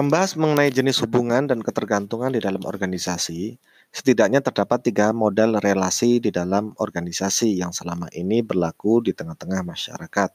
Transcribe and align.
Membahas 0.00 0.32
mengenai 0.32 0.72
jenis 0.72 1.04
hubungan 1.04 1.44
dan 1.44 1.60
ketergantungan 1.60 2.32
di 2.32 2.40
dalam 2.40 2.64
organisasi, 2.64 3.60
setidaknya 3.92 4.40
terdapat 4.40 4.80
tiga 4.80 5.12
model 5.12 5.60
relasi 5.60 6.24
di 6.24 6.32
dalam 6.32 6.72
organisasi 6.80 7.60
yang 7.60 7.68
selama 7.68 8.08
ini 8.16 8.40
berlaku 8.40 9.04
di 9.04 9.12
tengah-tengah 9.12 9.60
masyarakat. 9.60 10.32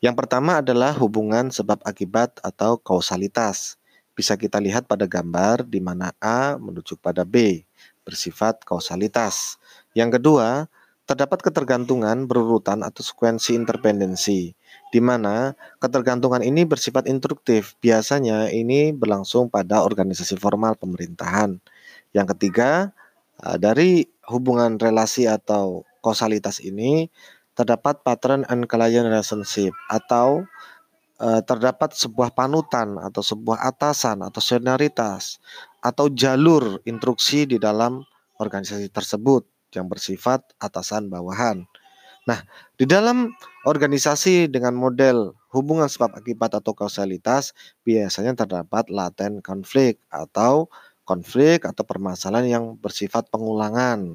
Yang 0.00 0.14
pertama 0.16 0.64
adalah 0.64 0.96
hubungan 0.96 1.52
sebab 1.52 1.76
akibat 1.84 2.40
atau 2.40 2.80
kausalitas. 2.80 3.76
Bisa 4.16 4.40
kita 4.40 4.56
lihat 4.56 4.88
pada 4.88 5.04
gambar 5.04 5.68
di 5.68 5.84
mana 5.84 6.16
A 6.16 6.56
menuju 6.56 6.96
pada 6.96 7.28
B, 7.28 7.68
bersifat 8.08 8.64
kausalitas. 8.64 9.60
Yang 9.92 10.16
kedua, 10.16 10.72
terdapat 11.04 11.44
ketergantungan 11.44 12.24
berurutan 12.24 12.80
atau 12.80 13.04
sekuensi 13.04 13.60
interpendensi 13.60 14.56
di 14.90 14.98
mana 14.98 15.54
ketergantungan 15.78 16.42
ini 16.42 16.66
bersifat 16.66 17.06
instruktif. 17.06 17.78
Biasanya 17.78 18.50
ini 18.50 18.90
berlangsung 18.90 19.48
pada 19.48 19.82
organisasi 19.86 20.36
formal 20.38 20.74
pemerintahan. 20.78 21.58
Yang 22.14 22.26
ketiga, 22.36 22.90
eh, 23.42 23.58
dari 23.58 24.06
hubungan 24.30 24.78
relasi 24.78 25.26
atau 25.30 25.86
kausalitas 26.02 26.62
ini 26.62 27.10
terdapat 27.54 28.02
patron 28.02 28.46
and 28.48 28.66
client 28.70 29.06
relationship 29.06 29.74
atau 29.90 30.46
eh, 31.20 31.42
terdapat 31.44 31.92
sebuah 31.92 32.32
panutan 32.32 32.96
atau 32.98 33.20
sebuah 33.20 33.60
atasan 33.70 34.24
atau 34.24 34.40
senioritas 34.40 35.38
atau 35.84 36.08
jalur 36.12 36.80
instruksi 36.88 37.44
di 37.44 37.56
dalam 37.60 38.04
organisasi 38.40 38.88
tersebut 38.88 39.44
yang 39.76 39.86
bersifat 39.86 40.42
atasan 40.58 41.12
bawahan. 41.12 41.68
Nah, 42.30 42.46
di 42.78 42.86
dalam 42.86 43.34
organisasi 43.66 44.46
dengan 44.46 44.78
model 44.78 45.34
hubungan 45.50 45.90
sebab 45.90 46.14
akibat 46.14 46.54
atau 46.54 46.70
kausalitas 46.78 47.50
biasanya 47.82 48.38
terdapat 48.38 48.86
laten 48.86 49.42
konflik 49.42 49.98
atau 50.14 50.70
konflik 51.02 51.66
atau 51.66 51.82
permasalahan 51.82 52.46
yang 52.46 52.64
bersifat 52.78 53.26
pengulangan. 53.34 54.14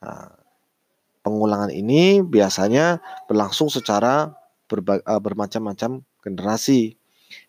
Nah, 0.00 0.32
pengulangan 1.20 1.68
ini 1.68 2.24
biasanya 2.24 3.04
berlangsung 3.28 3.68
secara 3.68 4.32
eh, 4.72 5.20
bermacam-macam 5.20 6.00
generasi. 6.24 6.96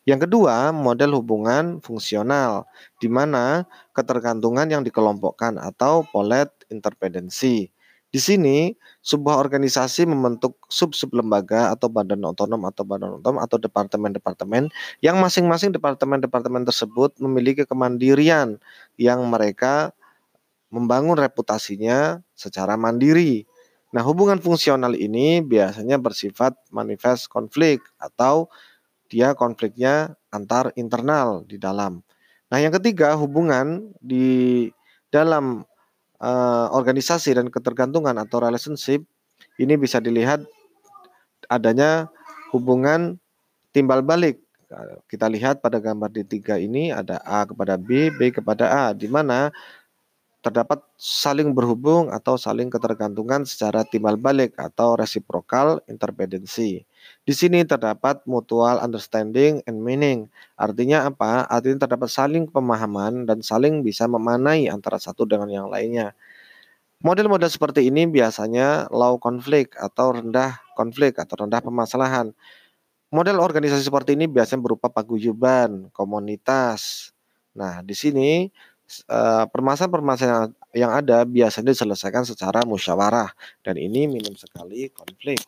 Yang 0.04 0.28
kedua, 0.28 0.76
model 0.76 1.16
hubungan 1.16 1.80
fungsional, 1.80 2.68
di 3.00 3.08
mana 3.08 3.64
ketergantungan 3.96 4.68
yang 4.68 4.84
dikelompokkan 4.84 5.56
atau 5.60 6.04
polet 6.12 6.52
interdependensi. 6.68 7.72
Di 8.14 8.22
sini, 8.22 8.70
sebuah 9.02 9.42
organisasi 9.42 10.06
membentuk 10.06 10.62
sub-sub 10.70 11.18
lembaga 11.18 11.74
atau 11.74 11.90
badan 11.90 12.22
otonom 12.22 12.62
atau 12.70 12.86
badan 12.86 13.18
otonom 13.18 13.42
atau 13.42 13.58
departemen-departemen 13.58 14.70
yang 15.02 15.18
masing-masing 15.18 15.74
departemen-departemen 15.74 16.62
tersebut 16.62 17.18
memiliki 17.18 17.66
kemandirian 17.66 18.62
yang 19.02 19.26
mereka 19.26 19.98
membangun 20.70 21.18
reputasinya 21.18 22.22
secara 22.38 22.78
mandiri. 22.78 23.50
Nah, 23.90 24.06
hubungan 24.06 24.38
fungsional 24.38 24.94
ini 24.94 25.42
biasanya 25.42 25.98
bersifat 25.98 26.54
manifest 26.70 27.34
konflik 27.34 27.82
atau 27.98 28.46
dia 29.10 29.34
konfliknya 29.34 30.14
antar 30.30 30.70
internal 30.78 31.46
di 31.50 31.58
dalam. 31.58 32.06
Nah, 32.54 32.58
yang 32.62 32.74
ketiga, 32.78 33.18
hubungan 33.18 33.90
di 34.02 34.70
dalam 35.10 35.66
uh, 36.20 36.68
organisasi 36.74 37.34
dan 37.34 37.50
ketergantungan 37.50 38.14
atau 38.20 38.44
relationship 38.44 39.02
ini 39.58 39.74
bisa 39.78 40.02
dilihat 40.02 40.44
adanya 41.50 42.10
hubungan 42.54 43.18
timbal 43.74 44.06
balik. 44.06 44.42
Kita 45.06 45.30
lihat 45.30 45.62
pada 45.62 45.78
gambar 45.78 46.10
di 46.10 46.26
tiga 46.26 46.58
ini 46.58 46.90
ada 46.90 47.22
A 47.22 47.46
kepada 47.46 47.78
B, 47.78 48.10
B 48.10 48.34
kepada 48.34 48.66
A, 48.70 48.86
di 48.98 49.06
mana 49.06 49.54
terdapat 50.44 50.84
saling 51.00 51.56
berhubung 51.56 52.12
atau 52.12 52.36
saling 52.36 52.68
ketergantungan 52.68 53.48
secara 53.48 53.88
timbal 53.88 54.20
balik 54.20 54.52
atau 54.60 55.00
reciprocal 55.00 55.80
interdependency. 55.88 56.84
Di 57.24 57.32
sini 57.32 57.64
terdapat 57.64 58.28
mutual 58.28 58.84
understanding 58.84 59.64
and 59.64 59.80
meaning. 59.80 60.28
Artinya 60.60 61.08
apa? 61.08 61.48
Artinya 61.48 61.88
terdapat 61.88 62.12
saling 62.12 62.52
pemahaman 62.52 63.24
dan 63.24 63.40
saling 63.40 63.88
bisa 63.88 64.04
memanai 64.12 64.68
antara 64.68 65.00
satu 65.00 65.24
dengan 65.24 65.48
yang 65.48 65.68
lainnya. 65.72 66.12
Model-model 67.00 67.48
seperti 67.48 67.88
ini 67.88 68.04
biasanya 68.08 68.92
low 68.92 69.20
konflik 69.20 69.76
atau 69.80 70.16
rendah 70.16 70.60
konflik 70.76 71.20
atau 71.20 71.48
rendah 71.48 71.64
permasalahan. 71.64 72.36
Model 73.16 73.40
organisasi 73.40 73.88
seperti 73.88 74.20
ini 74.20 74.28
biasanya 74.28 74.60
berupa 74.60 74.92
paguyuban, 74.92 75.88
komunitas. 75.96 77.12
Nah, 77.54 77.86
di 77.86 77.94
sini 77.94 78.50
eh, 79.10 79.46
permasalahan-permasalahan 79.50 80.52
yang 80.74 80.92
ada 80.92 81.24
biasanya 81.24 81.72
diselesaikan 81.74 82.26
secara 82.26 82.66
musyawarah 82.66 83.30
dan 83.62 83.76
ini 83.78 84.10
minim 84.10 84.34
sekali 84.34 84.90
konflik. 84.90 85.40